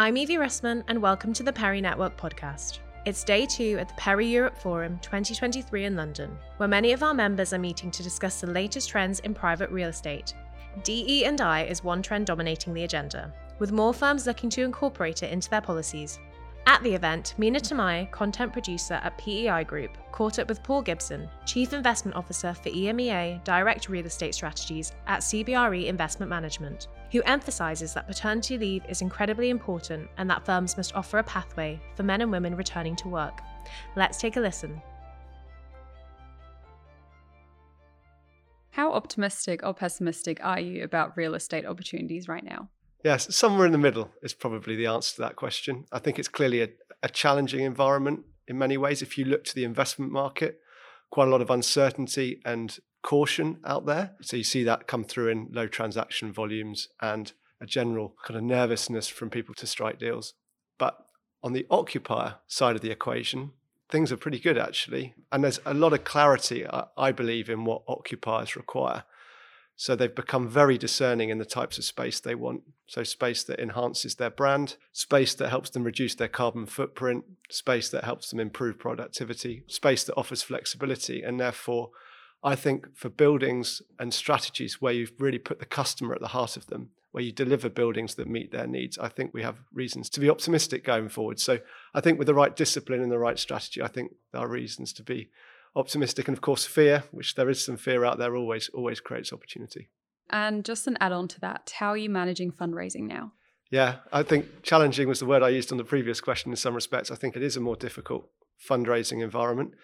I'm 0.00 0.16
Evie 0.16 0.36
Russman, 0.38 0.82
and 0.88 1.02
welcome 1.02 1.34
to 1.34 1.42
the 1.42 1.52
PERE 1.52 1.82
Network 1.82 2.16
podcast. 2.16 2.78
It's 3.04 3.22
day 3.22 3.44
two 3.44 3.76
at 3.78 3.88
the 3.88 3.94
PERE 3.96 4.22
Europe 4.22 4.56
Forum 4.56 4.98
2023 5.02 5.84
in 5.84 5.94
London, 5.94 6.38
where 6.56 6.70
many 6.70 6.92
of 6.92 7.02
our 7.02 7.12
members 7.12 7.52
are 7.52 7.58
meeting 7.58 7.90
to 7.90 8.02
discuss 8.02 8.40
the 8.40 8.46
latest 8.46 8.88
trends 8.88 9.20
in 9.20 9.34
private 9.34 9.68
real 9.68 9.90
estate. 9.90 10.32
DE 10.84 11.26
and 11.26 11.42
I 11.42 11.64
is 11.64 11.84
one 11.84 12.00
trend 12.00 12.24
dominating 12.24 12.72
the 12.72 12.84
agenda, 12.84 13.30
with 13.58 13.72
more 13.72 13.92
firms 13.92 14.26
looking 14.26 14.48
to 14.48 14.64
incorporate 14.64 15.22
it 15.22 15.32
into 15.32 15.50
their 15.50 15.60
policies. 15.60 16.18
At 16.66 16.82
the 16.82 16.94
event, 16.94 17.34
Mina 17.36 17.60
Tümay, 17.60 18.10
content 18.10 18.54
producer 18.54 18.94
at 19.02 19.18
PEI 19.18 19.64
Group, 19.64 19.98
caught 20.12 20.38
up 20.38 20.48
with 20.48 20.62
Paul 20.62 20.80
Gibson, 20.80 21.28
Chief 21.44 21.74
Investment 21.74 22.16
Officer 22.16 22.54
for 22.54 22.70
EMEA 22.70 23.44
Direct 23.44 23.90
Real 23.90 24.06
Estate 24.06 24.34
Strategies 24.34 24.92
at 25.06 25.20
CBRE 25.20 25.84
Investment 25.84 26.30
Management, 26.30 26.88
who 27.12 27.22
emphasises 27.22 27.94
that 27.94 28.06
paternity 28.06 28.56
leave 28.56 28.84
is 28.88 29.02
incredibly 29.02 29.50
important 29.50 30.08
and 30.16 30.30
that 30.30 30.46
firms 30.46 30.76
must 30.76 30.94
offer 30.94 31.18
a 31.18 31.24
pathway 31.24 31.80
for 31.94 32.02
men 32.02 32.20
and 32.20 32.30
women 32.30 32.54
returning 32.54 32.96
to 32.96 33.08
work. 33.08 33.40
Let's 33.96 34.18
take 34.18 34.36
a 34.36 34.40
listen. 34.40 34.80
How 38.70 38.92
optimistic 38.92 39.62
or 39.64 39.74
pessimistic 39.74 40.38
are 40.44 40.60
you 40.60 40.84
about 40.84 41.16
real 41.16 41.34
estate 41.34 41.66
opportunities 41.66 42.28
right 42.28 42.44
now? 42.44 42.68
Yes, 43.04 43.34
somewhere 43.34 43.66
in 43.66 43.72
the 43.72 43.78
middle 43.78 44.10
is 44.22 44.34
probably 44.34 44.76
the 44.76 44.86
answer 44.86 45.16
to 45.16 45.22
that 45.22 45.36
question. 45.36 45.86
I 45.90 45.98
think 45.98 46.18
it's 46.18 46.28
clearly 46.28 46.62
a, 46.62 46.68
a, 47.02 47.08
challenging 47.08 47.60
environment 47.60 48.24
in 48.46 48.58
many 48.58 48.76
ways. 48.76 49.00
If 49.00 49.16
you 49.16 49.24
look 49.24 49.44
to 49.44 49.54
the 49.54 49.64
investment 49.64 50.12
market, 50.12 50.60
quite 51.10 51.26
a 51.26 51.30
lot 51.30 51.40
of 51.40 51.50
uncertainty 51.50 52.40
and 52.44 52.78
caution 53.02 53.58
out 53.64 53.86
there. 53.86 54.12
So 54.20 54.36
you 54.36 54.44
see 54.44 54.64
that 54.64 54.86
come 54.86 55.04
through 55.04 55.28
in 55.28 55.48
low 55.52 55.66
transaction 55.66 56.32
volumes 56.32 56.88
and 57.00 57.32
a 57.60 57.66
general 57.66 58.14
kind 58.24 58.36
of 58.36 58.44
nervousness 58.44 59.08
from 59.08 59.30
people 59.30 59.54
to 59.56 59.66
strike 59.66 59.98
deals. 59.98 60.34
But 60.78 60.98
on 61.42 61.52
the 61.52 61.66
occupier 61.70 62.36
side 62.46 62.76
of 62.76 62.82
the 62.82 62.90
equation, 62.90 63.52
things 63.90 64.12
are 64.12 64.16
pretty 64.16 64.38
good 64.38 64.58
actually. 64.58 65.14
And 65.32 65.44
there's 65.44 65.60
a 65.66 65.74
lot 65.74 65.92
of 65.92 66.04
clarity, 66.04 66.66
I 66.96 67.12
believe, 67.12 67.50
in 67.50 67.64
what 67.64 67.82
occupiers 67.88 68.56
require. 68.56 69.04
So 69.80 69.96
they've 69.96 70.14
become 70.14 70.46
very 70.46 70.76
discerning 70.76 71.30
in 71.30 71.38
the 71.38 71.46
types 71.46 71.78
of 71.78 71.84
space 71.84 72.20
they 72.20 72.34
want. 72.34 72.64
So, 72.86 73.02
space 73.02 73.42
that 73.44 73.58
enhances 73.58 74.16
their 74.16 74.28
brand, 74.28 74.76
space 74.92 75.32
that 75.36 75.48
helps 75.48 75.70
them 75.70 75.84
reduce 75.84 76.14
their 76.14 76.28
carbon 76.28 76.66
footprint, 76.66 77.24
space 77.48 77.88
that 77.88 78.04
helps 78.04 78.28
them 78.28 78.40
improve 78.40 78.78
productivity, 78.78 79.64
space 79.68 80.04
that 80.04 80.16
offers 80.16 80.42
flexibility. 80.42 81.22
And 81.22 81.40
therefore, 81.40 81.92
I 82.42 82.54
think 82.54 82.96
for 82.96 83.08
buildings 83.08 83.82
and 83.98 84.14
strategies 84.14 84.80
where 84.80 84.92
you've 84.92 85.12
really 85.18 85.38
put 85.38 85.58
the 85.58 85.66
customer 85.66 86.14
at 86.14 86.20
the 86.20 86.28
heart 86.28 86.56
of 86.56 86.66
them, 86.66 86.90
where 87.12 87.22
you 87.22 87.32
deliver 87.32 87.68
buildings 87.68 88.14
that 88.14 88.28
meet 88.28 88.50
their 88.50 88.66
needs, 88.66 88.96
I 88.98 89.08
think 89.08 89.34
we 89.34 89.42
have 89.42 89.56
reasons 89.72 90.08
to 90.10 90.20
be 90.20 90.30
optimistic 90.30 90.84
going 90.84 91.08
forward. 91.08 91.38
So, 91.38 91.58
I 91.92 92.00
think 92.00 92.18
with 92.18 92.26
the 92.26 92.34
right 92.34 92.54
discipline 92.54 93.02
and 93.02 93.12
the 93.12 93.18
right 93.18 93.38
strategy, 93.38 93.82
I 93.82 93.88
think 93.88 94.12
there 94.32 94.40
are 94.40 94.48
reasons 94.48 94.92
to 94.94 95.02
be 95.02 95.30
optimistic. 95.76 96.28
And 96.28 96.36
of 96.36 96.40
course, 96.40 96.64
fear, 96.64 97.04
which 97.10 97.34
there 97.34 97.50
is 97.50 97.64
some 97.64 97.76
fear 97.76 98.04
out 98.04 98.18
there, 98.18 98.36
always 98.36 98.68
always 98.70 99.00
creates 99.00 99.32
opportunity. 99.32 99.88
And 100.30 100.64
just 100.64 100.86
an 100.86 100.96
add 101.00 101.12
on 101.12 101.28
to 101.28 101.40
that, 101.40 101.74
how 101.78 101.88
are 101.88 101.96
you 101.96 102.08
managing 102.08 102.52
fundraising 102.52 103.02
now? 103.02 103.32
Yeah, 103.70 103.96
I 104.12 104.22
think 104.22 104.62
challenging 104.62 105.08
was 105.08 105.20
the 105.20 105.26
word 105.26 105.42
I 105.42 105.48
used 105.48 105.70
on 105.70 105.78
the 105.78 105.84
previous 105.84 106.20
question 106.20 106.50
in 106.50 106.56
some 106.56 106.74
respects. 106.74 107.10
I 107.10 107.14
think 107.14 107.36
it 107.36 107.42
is 107.42 107.56
a 107.56 107.60
more 107.60 107.76
difficult 107.76 108.28
fundraising 108.68 109.22
environment. 109.22 109.74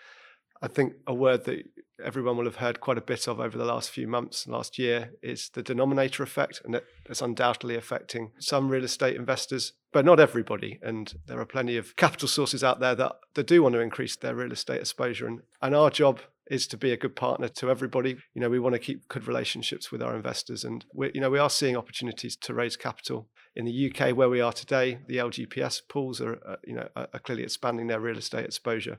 I 0.62 0.68
think 0.68 0.94
a 1.06 1.14
word 1.14 1.44
that 1.44 1.64
everyone 2.04 2.36
will 2.36 2.44
have 2.44 2.56
heard 2.56 2.80
quite 2.80 2.98
a 2.98 3.02
bit 3.02 3.26
of 3.26 3.40
over 3.40 3.56
the 3.56 3.64
last 3.64 3.90
few 3.90 4.06
months, 4.06 4.46
last 4.46 4.78
year, 4.78 5.12
is 5.22 5.50
the 5.50 5.62
denominator 5.62 6.22
effect, 6.22 6.60
and 6.64 6.80
it's 7.06 7.22
undoubtedly 7.22 7.76
affecting 7.76 8.32
some 8.38 8.68
real 8.68 8.84
estate 8.84 9.16
investors, 9.16 9.72
but 9.92 10.04
not 10.04 10.20
everybody. 10.20 10.78
And 10.82 11.14
there 11.26 11.40
are 11.40 11.46
plenty 11.46 11.76
of 11.76 11.96
capital 11.96 12.28
sources 12.28 12.62
out 12.62 12.80
there 12.80 12.94
that, 12.94 13.16
that 13.34 13.46
do 13.46 13.62
want 13.62 13.74
to 13.74 13.80
increase 13.80 14.16
their 14.16 14.34
real 14.34 14.52
estate 14.52 14.80
exposure. 14.80 15.26
And, 15.26 15.40
and 15.62 15.74
our 15.74 15.90
job 15.90 16.20
is 16.50 16.66
to 16.68 16.76
be 16.76 16.92
a 16.92 16.96
good 16.96 17.16
partner 17.16 17.48
to 17.48 17.70
everybody. 17.70 18.16
You 18.34 18.40
know, 18.40 18.48
we 18.48 18.60
want 18.60 18.74
to 18.74 18.78
keep 18.78 19.08
good 19.08 19.26
relationships 19.26 19.90
with 19.90 20.02
our 20.02 20.14
investors, 20.14 20.64
and 20.64 20.84
we, 20.94 21.10
you 21.14 21.20
know, 21.20 21.30
we 21.30 21.38
are 21.38 21.50
seeing 21.50 21.76
opportunities 21.76 22.36
to 22.36 22.54
raise 22.54 22.76
capital 22.76 23.28
in 23.54 23.64
the 23.64 23.90
UK 23.90 24.14
where 24.14 24.28
we 24.28 24.40
are 24.40 24.52
today. 24.52 24.98
The 25.08 25.16
LGPS 25.16 25.82
pools 25.88 26.20
are, 26.20 26.38
uh, 26.46 26.56
you 26.64 26.74
know, 26.74 26.88
are 26.94 27.18
clearly 27.20 27.42
expanding 27.42 27.86
their 27.86 28.00
real 28.00 28.18
estate 28.18 28.44
exposure. 28.44 28.98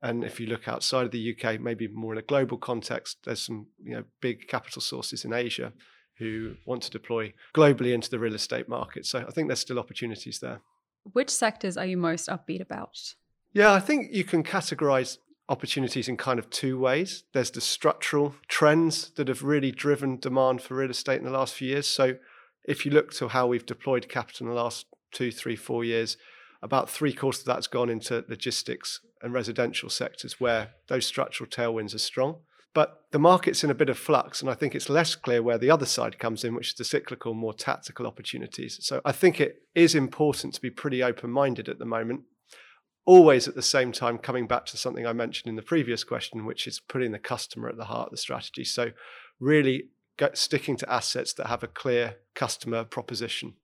And 0.00 0.24
if 0.24 0.38
you 0.38 0.46
look 0.46 0.68
outside 0.68 1.06
of 1.06 1.10
the 1.10 1.34
UK, 1.34 1.60
maybe 1.60 1.88
more 1.88 2.12
in 2.12 2.18
a 2.18 2.22
global 2.22 2.56
context, 2.56 3.18
there's 3.24 3.42
some 3.42 3.66
you 3.82 3.94
know 3.94 4.04
big 4.20 4.48
capital 4.48 4.80
sources 4.80 5.24
in 5.24 5.32
Asia 5.32 5.72
who 6.18 6.54
want 6.66 6.82
to 6.82 6.90
deploy 6.90 7.32
globally 7.54 7.92
into 7.94 8.10
the 8.10 8.18
real 8.18 8.34
estate 8.34 8.68
market. 8.68 9.06
So 9.06 9.24
I 9.26 9.30
think 9.30 9.48
there's 9.48 9.60
still 9.60 9.78
opportunities 9.78 10.40
there. 10.40 10.60
Which 11.12 11.30
sectors 11.30 11.76
are 11.76 11.86
you 11.86 11.96
most 11.96 12.28
upbeat 12.28 12.60
about? 12.60 12.98
Yeah, 13.52 13.72
I 13.72 13.80
think 13.80 14.12
you 14.12 14.24
can 14.24 14.42
categorize 14.42 15.18
opportunities 15.48 16.08
in 16.08 16.16
kind 16.16 16.38
of 16.38 16.50
two 16.50 16.78
ways. 16.78 17.24
There's 17.32 17.50
the 17.50 17.60
structural 17.60 18.34
trends 18.48 19.10
that 19.10 19.28
have 19.28 19.42
really 19.42 19.70
driven 19.70 20.18
demand 20.18 20.60
for 20.60 20.74
real 20.74 20.90
estate 20.90 21.18
in 21.18 21.24
the 21.24 21.30
last 21.30 21.54
few 21.54 21.68
years. 21.68 21.86
So 21.86 22.16
if 22.64 22.84
you 22.84 22.92
look 22.92 23.12
to 23.14 23.28
how 23.28 23.46
we've 23.46 23.64
deployed 23.64 24.08
capital 24.08 24.46
in 24.46 24.54
the 24.54 24.60
last 24.60 24.86
two, 25.12 25.32
three, 25.32 25.56
four 25.56 25.84
years, 25.84 26.18
about 26.62 26.90
three 26.90 27.12
quarters 27.12 27.40
of 27.40 27.46
that's 27.46 27.68
gone 27.68 27.88
into 27.88 28.24
logistics 28.28 29.00
and 29.22 29.32
residential 29.32 29.90
sectors 29.90 30.40
where 30.40 30.70
those 30.88 31.06
structural 31.06 31.48
tailwinds 31.48 31.94
are 31.94 31.98
strong. 31.98 32.36
But 32.74 33.04
the 33.10 33.18
market's 33.18 33.64
in 33.64 33.70
a 33.70 33.74
bit 33.74 33.88
of 33.88 33.98
flux, 33.98 34.40
and 34.40 34.50
I 34.50 34.54
think 34.54 34.74
it's 34.74 34.88
less 34.88 35.16
clear 35.16 35.42
where 35.42 35.58
the 35.58 35.70
other 35.70 35.86
side 35.86 36.18
comes 36.18 36.44
in, 36.44 36.54
which 36.54 36.68
is 36.68 36.74
the 36.74 36.84
cyclical, 36.84 37.34
more 37.34 37.54
tactical 37.54 38.06
opportunities. 38.06 38.78
So 38.82 39.00
I 39.04 39.12
think 39.12 39.40
it 39.40 39.62
is 39.74 39.94
important 39.94 40.54
to 40.54 40.60
be 40.60 40.70
pretty 40.70 41.02
open 41.02 41.30
minded 41.30 41.68
at 41.68 41.78
the 41.78 41.86
moment. 41.86 42.22
Always 43.06 43.48
at 43.48 43.54
the 43.54 43.62
same 43.62 43.90
time, 43.90 44.18
coming 44.18 44.46
back 44.46 44.66
to 44.66 44.76
something 44.76 45.06
I 45.06 45.14
mentioned 45.14 45.48
in 45.48 45.56
the 45.56 45.62
previous 45.62 46.04
question, 46.04 46.44
which 46.44 46.66
is 46.66 46.78
putting 46.78 47.12
the 47.12 47.18
customer 47.18 47.68
at 47.70 47.78
the 47.78 47.86
heart 47.86 48.08
of 48.08 48.10
the 48.10 48.18
strategy. 48.18 48.64
So, 48.64 48.90
really 49.40 49.88
sticking 50.34 50.76
to 50.76 50.92
assets 50.92 51.32
that 51.32 51.46
have 51.46 51.62
a 51.62 51.68
clear 51.68 52.16
customer 52.34 52.84
proposition 52.84 53.54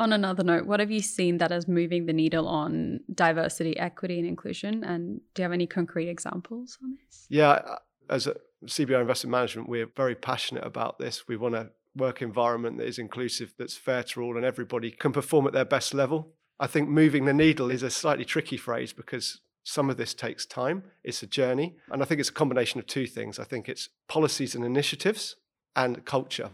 on 0.00 0.14
another 0.14 0.42
note, 0.42 0.66
what 0.66 0.80
have 0.80 0.90
you 0.90 1.02
seen 1.02 1.38
that 1.38 1.52
is 1.52 1.68
moving 1.68 2.06
the 2.06 2.12
needle 2.12 2.48
on 2.48 3.00
diversity, 3.14 3.78
equity, 3.78 4.18
and 4.18 4.26
inclusion? 4.26 4.82
And 4.82 5.20
do 5.34 5.42
you 5.42 5.44
have 5.44 5.52
any 5.52 5.66
concrete 5.66 6.08
examples 6.08 6.78
on 6.82 6.96
this? 6.96 7.26
Yeah, 7.28 7.50
uh, 7.50 7.76
as 8.08 8.26
a 8.26 8.36
CBRE 8.64 9.00
Investment 9.00 9.30
Management, 9.30 9.68
we're 9.68 9.90
very 9.94 10.14
passionate 10.14 10.64
about 10.66 10.98
this. 10.98 11.28
We 11.28 11.36
want 11.36 11.54
a 11.54 11.70
work 11.94 12.22
environment 12.22 12.78
that 12.78 12.86
is 12.86 12.98
inclusive, 12.98 13.52
that's 13.58 13.76
fair 13.76 14.02
to 14.04 14.22
all, 14.22 14.36
and 14.36 14.44
everybody 14.44 14.90
can 14.90 15.12
perform 15.12 15.46
at 15.46 15.52
their 15.52 15.66
best 15.66 15.92
level. 15.92 16.32
I 16.58 16.66
think 16.66 16.88
moving 16.88 17.26
the 17.26 17.34
needle 17.34 17.70
is 17.70 17.82
a 17.82 17.90
slightly 17.90 18.24
tricky 18.24 18.56
phrase 18.56 18.94
because 18.94 19.42
some 19.64 19.90
of 19.90 19.98
this 19.98 20.14
takes 20.14 20.46
time. 20.46 20.84
It's 21.04 21.22
a 21.22 21.26
journey. 21.26 21.76
And 21.90 22.02
I 22.02 22.06
think 22.06 22.20
it's 22.20 22.30
a 22.30 22.34
combination 22.34 22.80
of 22.80 22.86
two 22.86 23.06
things. 23.06 23.38
I 23.38 23.44
think 23.44 23.68
it's 23.68 23.90
policies 24.08 24.54
and 24.54 24.64
initiatives 24.64 25.36
and 25.76 26.04
culture. 26.06 26.50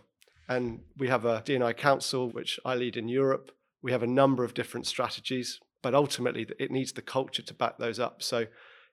And 0.49 0.81
we 0.97 1.09
have 1.09 1.25
a 1.25 1.43
D&I 1.45 1.73
council, 1.73 2.31
which 2.31 2.61
I 2.65 2.75
lead 2.75 2.97
in 2.97 3.09
Europe. 3.09 3.51
We 3.83 3.93
have 3.93 4.03
a 4.03 4.07
number 4.07 4.45
of 4.45 4.55
different 4.55 4.87
strategies, 4.87 5.61
but 5.83 5.95
ultimately 5.95 6.47
it 6.59 6.71
needs 6.71 6.93
the 6.93 7.03
culture 7.03 7.43
to 7.43 7.55
back 7.55 7.79
those 7.79 7.99
up. 7.99 8.23
So 8.23 8.47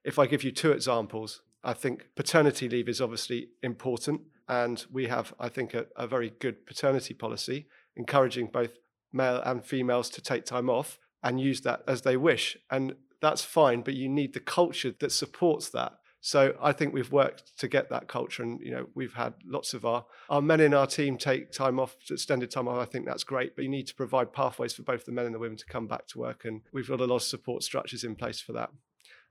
if 0.03 0.19
I 0.19 0.28
give 0.28 0.44
you 0.44 0.52
two 0.52 0.72
examples, 0.72 1.42
I 1.63 1.74
think 1.74 2.08
paternity 2.16 2.68
leave 2.68 2.90
is 2.90 3.02
obviously 3.02 3.50
important. 3.62 4.22
And 4.50 4.86
we 4.92 5.08
have, 5.08 5.34
I 5.40 5.50
think, 5.50 5.74
a, 5.74 5.86
a 5.96 6.08
very 6.08 6.34
good 6.40 6.66
paternity 6.66 7.13
policy, 7.13 7.68
encouraging 7.96 8.47
both 8.47 8.72
male 9.13 9.42
and 9.46 9.63
females 9.63 10.09
to 10.09 10.22
take 10.22 10.46
time 10.46 10.69
off 10.69 11.00
and 11.22 11.40
use 11.40 11.62
that 11.62 11.84
as 11.88 12.02
they 12.02 12.18
wish. 12.18 12.58
And 12.69 12.96
that's 13.22 13.44
fine, 13.44 13.81
but 13.81 13.94
you 13.94 14.09
need 14.09 14.34
the 14.34 14.42
culture 14.42 14.94
that 15.00 15.12
supports 15.12 15.69
that. 15.69 15.94
So 16.25 16.56
I 16.61 16.72
think 16.72 16.94
we've 16.94 17.11
worked 17.11 17.59
to 17.59 17.67
get 17.67 17.89
that 17.89 18.07
culture, 18.07 18.44
and 18.44 18.61
you 18.61 18.72
know 18.72 18.88
we've 18.95 19.13
had 19.13 19.34
lots 19.45 19.73
of 19.73 19.84
our 19.84 20.06
our 20.29 20.41
men 20.41 20.61
in 20.61 20.73
our 20.73 20.88
team 20.88 21.17
take 21.17 21.51
time 21.51 21.81
off, 21.81 21.97
extended 22.09 22.50
time 22.50 22.69
off. 22.69 22.78
I 22.78 22.89
think 22.89 23.06
that's 23.06 23.25
great, 23.25 23.57
but 23.57 23.63
you 23.63 23.69
need 23.69 23.88
to 23.88 23.94
provide 23.94 24.31
pathways 24.31 24.73
for 24.73 24.83
both 24.83 25.06
the 25.06 25.12
men 25.12 25.25
and 25.25 25.35
the 25.35 25.39
women 25.39 25.57
to 25.57 25.66
come 25.66 25.85
back 25.85 26.07
to 26.07 26.19
work, 26.19 26.45
and 26.45 26.62
we've 26.71 26.88
got 26.88 27.01
a 27.01 27.06
lot 27.06 27.18
of 27.18 27.24
support 27.24 27.62
structures 27.62 28.06
in 28.06 28.15
place 28.15 28.39
for 28.39 28.53
that. 28.53 28.69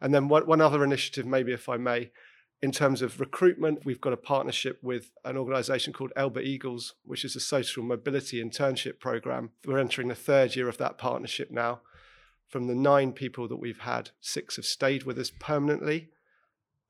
And 0.02 0.12
then 0.12 0.28
one, 0.28 0.46
one 0.46 0.60
other 0.60 0.84
initiative, 0.84 1.24
maybe 1.24 1.52
if 1.52 1.66
I 1.66 1.78
may, 1.78 2.10
in 2.60 2.72
terms 2.72 3.00
of 3.00 3.20
recruitment, 3.20 3.86
we've 3.86 4.00
got 4.00 4.12
a 4.12 4.18
partnership 4.18 4.78
with 4.82 5.12
an 5.24 5.38
organization 5.38 5.94
called 5.94 6.12
Elba 6.14 6.40
Eagles, 6.40 6.94
which 7.06 7.24
is 7.24 7.34
a 7.34 7.40
social 7.40 7.82
mobility 7.82 8.44
internship 8.44 9.00
program. 9.00 9.52
We're 9.64 9.78
entering 9.78 10.08
the 10.08 10.14
third 10.14 10.56
year 10.56 10.68
of 10.68 10.76
that 10.76 10.98
partnership 10.98 11.50
now. 11.50 11.80
From 12.50 12.66
the 12.66 12.74
nine 12.74 13.12
people 13.12 13.48
that 13.48 13.56
we've 13.56 13.80
had, 13.80 14.10
six 14.20 14.56
have 14.56 14.66
stayed 14.66 15.04
with 15.04 15.18
us 15.18 15.30
permanently. 15.30 16.10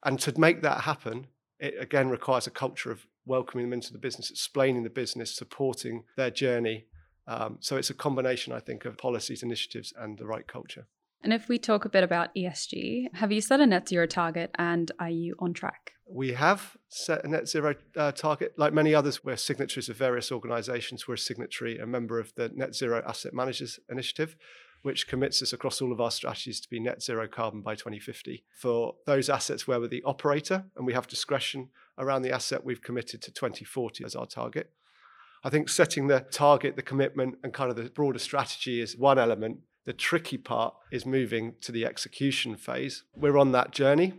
And 0.04 0.18
to 0.20 0.38
make 0.38 0.62
that 0.62 0.82
happen, 0.82 1.26
it 1.58 1.74
again 1.78 2.08
requires 2.08 2.46
a 2.46 2.50
culture 2.50 2.90
of 2.90 3.06
welcoming 3.24 3.66
them 3.66 3.72
into 3.72 3.92
the 3.92 3.98
business, 3.98 4.30
explaining 4.30 4.82
the 4.82 4.90
business, 4.90 5.34
supporting 5.34 6.04
their 6.16 6.30
journey. 6.30 6.86
Um, 7.26 7.58
so 7.60 7.76
it's 7.76 7.90
a 7.90 7.94
combination, 7.94 8.52
I 8.52 8.58
think, 8.58 8.84
of 8.84 8.98
policies, 8.98 9.42
initiatives, 9.42 9.92
and 9.96 10.18
the 10.18 10.26
right 10.26 10.46
culture. 10.46 10.86
And 11.22 11.32
if 11.32 11.48
we 11.48 11.58
talk 11.58 11.84
a 11.84 11.88
bit 11.88 12.02
about 12.02 12.34
ESG, 12.34 13.14
have 13.14 13.30
you 13.30 13.40
set 13.40 13.60
a 13.60 13.66
net 13.66 13.88
zero 13.88 14.06
target 14.06 14.50
and 14.58 14.90
are 14.98 15.08
you 15.08 15.36
on 15.38 15.52
track? 15.52 15.92
We 16.10 16.32
have 16.32 16.76
set 16.88 17.24
a 17.24 17.28
net 17.28 17.48
zero 17.48 17.76
uh, 17.96 18.10
target. 18.10 18.54
Like 18.58 18.72
many 18.72 18.92
others, 18.92 19.22
we're 19.22 19.36
signatories 19.36 19.88
of 19.88 19.96
various 19.96 20.32
organisations. 20.32 21.06
We're 21.06 21.14
a 21.14 21.18
signatory, 21.18 21.78
a 21.78 21.86
member 21.86 22.18
of 22.18 22.34
the 22.34 22.48
Net 22.48 22.74
Zero 22.74 23.02
Asset 23.06 23.32
Managers 23.32 23.78
Initiative, 23.88 24.36
which 24.82 25.06
commits 25.08 25.42
us 25.42 25.52
across 25.52 25.80
all 25.80 25.92
of 25.92 26.00
our 26.00 26.10
strategies 26.10 26.60
to 26.60 26.68
be 26.68 26.80
net 26.80 27.02
zero 27.02 27.26
carbon 27.28 27.62
by 27.62 27.74
2050. 27.74 28.44
For 28.56 28.94
those 29.06 29.30
assets 29.30 29.66
where 29.66 29.80
we're 29.80 29.88
the 29.88 30.02
operator 30.04 30.64
and 30.76 30.86
we 30.86 30.92
have 30.92 31.06
discretion 31.06 31.70
around 31.98 32.22
the 32.22 32.32
asset, 32.32 32.64
we've 32.64 32.82
committed 32.82 33.22
to 33.22 33.32
2040 33.32 34.04
as 34.04 34.14
our 34.14 34.26
target. 34.26 34.70
I 35.44 35.50
think 35.50 35.68
setting 35.68 36.06
the 36.06 36.20
target, 36.20 36.76
the 36.76 36.82
commitment, 36.82 37.38
and 37.42 37.52
kind 37.52 37.70
of 37.70 37.76
the 37.76 37.90
broader 37.90 38.18
strategy 38.18 38.80
is 38.80 38.96
one 38.96 39.18
element. 39.18 39.58
The 39.84 39.92
tricky 39.92 40.38
part 40.38 40.74
is 40.92 41.04
moving 41.04 41.54
to 41.62 41.72
the 41.72 41.84
execution 41.84 42.56
phase. 42.56 43.02
We're 43.16 43.38
on 43.38 43.50
that 43.52 43.72
journey. 43.72 44.14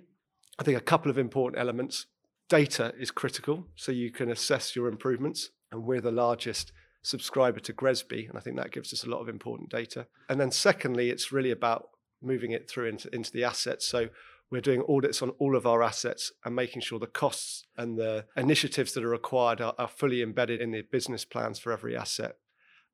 I 0.60 0.63
think 0.63 0.77
a 0.77 0.81
couple 0.81 1.10
of 1.10 1.18
important 1.18 1.62
elements. 1.62 2.07
Data 2.50 2.94
is 3.00 3.10
critical, 3.10 3.68
so 3.75 3.92
you 3.92 4.12
can 4.12 4.30
assess 4.30 4.75
your 4.75 4.88
improvements. 4.88 5.50
And 5.71 5.86
we're 5.86 6.01
the 6.01 6.12
largest 6.12 6.71
subscriber 7.04 7.60
to 7.60 7.74
GRESB. 7.74 8.30
and 8.30 8.38
I 8.38 8.42
think 8.42 8.58
that 8.58 8.72
gives 8.72 8.94
us 8.94 9.04
a 9.04 9.10
lot 9.10 9.22
of 9.22 9.30
important 9.30 9.70
data. 9.70 10.08
And 10.28 10.40
then, 10.40 10.52
secondly, 10.52 11.10
it's 11.10 11.32
really 11.32 11.52
about 11.52 11.90
moving 12.22 12.52
it 12.52 12.70
through 12.70 12.88
into, 12.88 13.14
into 13.14 13.32
the 13.32 13.44
assets. 13.44 13.86
So 13.86 14.10
we're 14.50 14.62
doing 14.62 14.84
audits 14.90 15.22
on 15.22 15.32
all 15.32 15.56
of 15.56 15.68
our 15.68 15.84
assets 15.84 16.32
and 16.46 16.56
making 16.56 16.82
sure 16.82 17.00
the 17.00 17.08
costs 17.08 17.66
and 17.78 17.98
the 17.98 18.26
initiatives 18.38 18.94
that 18.94 19.04
are 19.04 19.10
required 19.10 19.62
are, 19.62 19.76
are 19.78 19.88
fully 19.88 20.22
embedded 20.22 20.62
in 20.62 20.72
the 20.72 20.82
business 20.82 21.26
plans 21.26 21.60
for 21.60 21.72
every 21.72 21.96
asset. 21.96 22.38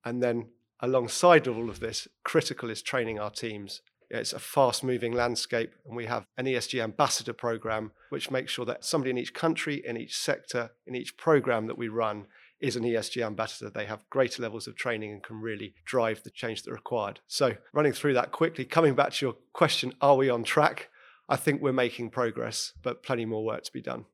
And 0.04 0.22
then, 0.22 0.50
alongside 0.80 1.48
all 1.48 1.70
of 1.70 1.80
this, 1.80 2.08
critical 2.24 2.70
is 2.70 2.82
training 2.82 3.20
our 3.20 3.32
teams 3.32 3.82
it's 4.10 4.34
a 4.34 4.40
fast 4.40 4.84
moving 4.84 5.14
landscape, 5.14 5.74
and 5.86 5.96
we 5.96 6.06
have 6.06 6.26
an 6.38 6.46
ESG 6.46 6.82
ambassador 6.82 7.34
program, 7.34 7.92
which 8.10 8.32
makes 8.32 8.52
sure 8.52 8.66
that 8.66 8.84
somebody 8.84 9.12
in 9.12 9.18
each 9.18 9.34
country, 9.34 9.84
in 9.86 9.98
each 9.98 10.18
sector, 10.18 10.72
in 10.88 10.96
each 10.96 11.16
program 11.16 11.68
that 11.68 11.78
we 11.78 11.88
run 11.88 12.26
is 12.60 12.76
an 12.76 12.84
ESG 12.84 13.26
ambassador. 13.26 13.70
They 13.70 13.86
have 13.86 14.10
greater 14.10 14.42
levels 14.42 14.68
of 14.68 14.76
training 14.76 15.12
and 15.12 15.24
can 15.24 15.42
really 15.42 15.74
drive 15.86 16.24
the 16.24 16.30
change 16.30 16.64
that's 16.64 16.74
required. 16.74 17.20
So, 17.28 17.56
running 17.74 17.94
through 17.94 18.14
that 18.16 18.32
quickly, 18.32 18.66
coming 18.66 18.96
back 18.96 19.14
to 19.14 19.26
your 19.26 19.36
question, 19.54 19.94
are 20.02 20.16
we 20.16 20.30
on 20.30 20.44
track? 20.44 20.90
I 21.28 21.36
think 21.36 21.62
we're 21.62 21.74
making 21.74 22.10
progress, 22.10 22.74
but 22.82 23.04
plenty 23.04 23.26
more 23.26 23.46
work 23.46 23.64
to 23.64 23.72
be 23.72 23.82
done. 23.82 24.06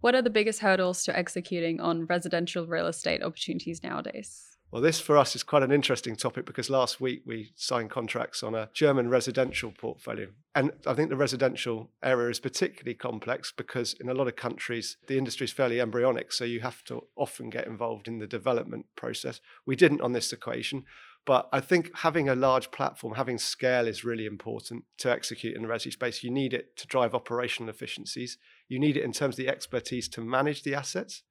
What 0.00 0.14
are 0.14 0.22
the 0.22 0.30
biggest 0.30 0.60
hurdles 0.60 1.04
to 1.04 1.16
executing 1.16 1.80
on 1.80 2.06
residential 2.06 2.66
real 2.66 2.86
estate 2.86 3.22
opportunities 3.22 3.82
nowadays? 3.82 4.53
Well, 4.74 4.82
this 4.82 4.98
for 4.98 5.16
us 5.16 5.36
is 5.36 5.44
quite 5.44 5.62
an 5.62 5.70
interesting 5.70 6.16
topic 6.16 6.46
because 6.46 6.68
last 6.68 7.00
week 7.00 7.22
we 7.24 7.52
signed 7.54 7.90
contracts 7.90 8.42
on 8.42 8.56
a 8.56 8.70
German 8.72 9.08
residential 9.08 9.70
portfolio. 9.70 10.30
And 10.52 10.72
I 10.84 10.94
think 10.94 11.10
the 11.10 11.16
residential 11.16 11.92
area 12.02 12.28
is 12.28 12.40
particularly 12.40 12.96
complex 12.96 13.52
because 13.56 13.94
in 14.00 14.08
a 14.08 14.14
lot 14.14 14.26
of 14.26 14.34
countries, 14.34 14.96
the 15.06 15.16
industry 15.16 15.44
is 15.44 15.52
fairly 15.52 15.80
embryonic. 15.80 16.32
So 16.32 16.44
you 16.44 16.58
have 16.62 16.82
to 16.86 17.04
often 17.14 17.50
get 17.50 17.68
involved 17.68 18.08
in 18.08 18.18
the 18.18 18.26
development 18.26 18.86
process. 18.96 19.40
We 19.64 19.76
didn't 19.76 20.00
on 20.00 20.10
this 20.10 20.32
equation. 20.32 20.86
But 21.24 21.48
I 21.52 21.60
think 21.60 21.98
having 21.98 22.28
a 22.28 22.34
large 22.34 22.72
platform, 22.72 23.14
having 23.14 23.38
scale 23.38 23.86
is 23.86 24.02
really 24.02 24.26
important 24.26 24.86
to 24.98 25.08
execute 25.08 25.54
in 25.54 25.62
the 25.62 25.68
resi 25.68 25.92
space. 25.92 26.24
You 26.24 26.32
need 26.32 26.52
it 26.52 26.76
to 26.78 26.88
drive 26.88 27.14
operational 27.14 27.70
efficiencies. 27.70 28.38
You 28.68 28.80
need 28.80 28.96
it 28.96 29.04
in 29.04 29.12
terms 29.12 29.34
of 29.34 29.44
the 29.44 29.48
expertise 29.48 30.08
to 30.08 30.20
manage 30.20 30.64
the 30.64 30.74
assets. 30.74 31.22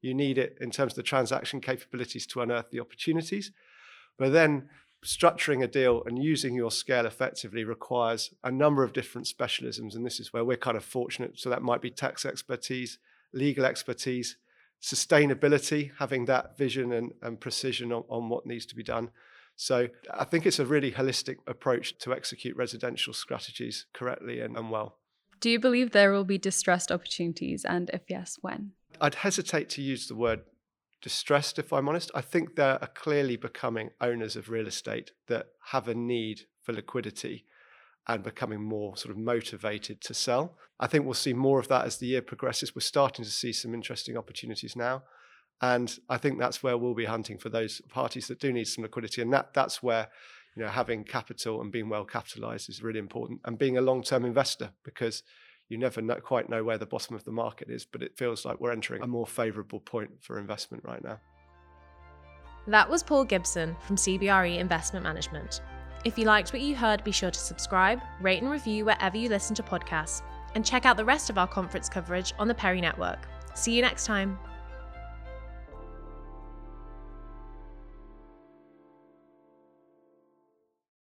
You 0.00 0.14
need 0.14 0.38
it 0.38 0.56
in 0.60 0.70
terms 0.70 0.92
of 0.92 0.96
the 0.96 1.02
transaction 1.02 1.60
capabilities 1.60 2.26
to 2.28 2.40
unearth 2.40 2.70
the 2.70 2.80
opportunities. 2.80 3.52
But 4.16 4.32
then 4.32 4.68
structuring 5.04 5.62
a 5.62 5.68
deal 5.68 6.02
and 6.06 6.22
using 6.22 6.54
your 6.54 6.70
scale 6.70 7.06
effectively 7.06 7.64
requires 7.64 8.34
a 8.42 8.50
number 8.50 8.82
of 8.82 8.92
different 8.92 9.26
specialisms. 9.26 9.94
And 9.94 10.04
this 10.04 10.20
is 10.20 10.32
where 10.32 10.44
we're 10.44 10.56
kind 10.56 10.76
of 10.76 10.84
fortunate. 10.84 11.38
So 11.38 11.50
that 11.50 11.62
might 11.62 11.80
be 11.80 11.90
tax 11.90 12.24
expertise, 12.24 12.98
legal 13.32 13.64
expertise, 13.64 14.36
sustainability, 14.82 15.92
having 15.98 16.24
that 16.26 16.56
vision 16.56 16.92
and, 16.92 17.12
and 17.22 17.40
precision 17.40 17.92
on, 17.92 18.04
on 18.08 18.28
what 18.28 18.46
needs 18.46 18.66
to 18.66 18.74
be 18.74 18.82
done. 18.82 19.10
So 19.56 19.88
I 20.14 20.24
think 20.24 20.46
it's 20.46 20.60
a 20.60 20.66
really 20.66 20.92
holistic 20.92 21.36
approach 21.48 21.98
to 21.98 22.12
execute 22.12 22.56
residential 22.56 23.12
strategies 23.12 23.86
correctly 23.92 24.40
and, 24.40 24.56
and 24.56 24.70
well. 24.70 24.98
Do 25.40 25.50
you 25.50 25.58
believe 25.58 25.90
there 25.90 26.12
will 26.12 26.24
be 26.24 26.38
distressed 26.38 26.92
opportunities? 26.92 27.64
And 27.64 27.90
if 27.90 28.02
yes, 28.08 28.38
when? 28.40 28.72
I'd 29.00 29.16
hesitate 29.16 29.68
to 29.70 29.82
use 29.82 30.06
the 30.06 30.14
word 30.14 30.40
distressed, 31.00 31.58
if 31.58 31.72
I'm 31.72 31.88
honest. 31.88 32.10
I 32.14 32.20
think 32.20 32.56
there 32.56 32.78
are 32.80 32.90
clearly 32.94 33.36
becoming 33.36 33.90
owners 34.00 34.36
of 34.36 34.48
real 34.48 34.66
estate 34.66 35.12
that 35.28 35.48
have 35.70 35.88
a 35.88 35.94
need 35.94 36.42
for 36.62 36.72
liquidity 36.72 37.44
and 38.06 38.22
becoming 38.22 38.62
more 38.62 38.96
sort 38.96 39.14
of 39.14 39.18
motivated 39.18 40.00
to 40.00 40.14
sell. 40.14 40.56
I 40.80 40.86
think 40.86 41.04
we'll 41.04 41.14
see 41.14 41.34
more 41.34 41.60
of 41.60 41.68
that 41.68 41.84
as 41.84 41.98
the 41.98 42.06
year 42.06 42.22
progresses. 42.22 42.74
We're 42.74 42.80
starting 42.80 43.24
to 43.24 43.30
see 43.30 43.52
some 43.52 43.74
interesting 43.74 44.16
opportunities 44.16 44.74
now. 44.74 45.02
And 45.60 45.98
I 46.08 46.18
think 46.18 46.38
that's 46.38 46.62
where 46.62 46.78
we'll 46.78 46.94
be 46.94 47.04
hunting 47.04 47.36
for 47.36 47.48
those 47.48 47.80
parties 47.88 48.28
that 48.28 48.40
do 48.40 48.52
need 48.52 48.66
some 48.66 48.82
liquidity. 48.82 49.20
And 49.20 49.32
that 49.32 49.52
that's 49.52 49.82
where 49.82 50.08
you 50.56 50.62
know 50.62 50.68
having 50.68 51.04
capital 51.04 51.60
and 51.60 51.70
being 51.70 51.88
well 51.88 52.04
capitalized 52.04 52.68
is 52.68 52.82
really 52.82 52.98
important 52.98 53.40
and 53.44 53.58
being 53.58 53.76
a 53.76 53.82
long-term 53.82 54.24
investor 54.24 54.70
because 54.84 55.22
you 55.68 55.78
never 55.78 56.00
know, 56.00 56.16
quite 56.16 56.48
know 56.48 56.64
where 56.64 56.78
the 56.78 56.86
bottom 56.86 57.14
of 57.14 57.24
the 57.24 57.32
market 57.32 57.70
is, 57.70 57.84
but 57.84 58.02
it 58.02 58.16
feels 58.16 58.44
like 58.44 58.60
we're 58.60 58.72
entering 58.72 59.02
a 59.02 59.06
more 59.06 59.26
favourable 59.26 59.80
point 59.80 60.10
for 60.20 60.38
investment 60.38 60.84
right 60.84 61.02
now. 61.02 61.18
That 62.66 62.88
was 62.88 63.02
Paul 63.02 63.24
Gibson 63.24 63.76
from 63.80 63.96
CBRE 63.96 64.58
Investment 64.58 65.02
Management. 65.02 65.62
If 66.04 66.18
you 66.18 66.24
liked 66.24 66.52
what 66.52 66.62
you 66.62 66.76
heard, 66.76 67.02
be 67.02 67.12
sure 67.12 67.30
to 67.30 67.38
subscribe, 67.38 68.00
rate, 68.20 68.42
and 68.42 68.50
review 68.50 68.84
wherever 68.84 69.16
you 69.16 69.28
listen 69.28 69.54
to 69.56 69.62
podcasts, 69.62 70.22
and 70.54 70.64
check 70.64 70.86
out 70.86 70.96
the 70.96 71.04
rest 71.04 71.28
of 71.28 71.38
our 71.38 71.46
conference 71.46 71.88
coverage 71.88 72.32
on 72.38 72.48
the 72.48 72.54
PERE 72.54 72.80
Network. 72.80 73.26
See 73.54 73.74
you 73.74 73.82
next 73.82 74.06
time. 74.06 74.38